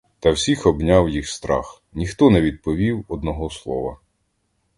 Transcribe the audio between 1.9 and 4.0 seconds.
ніхто не відповів одного слова.